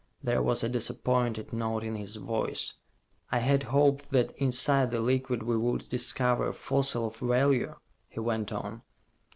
[0.23, 2.73] There was a disappointed note in his voice
[3.31, 7.75] "I had hoped that inside the liquid we would discover a fossil of value,"
[8.09, 8.81] he went on.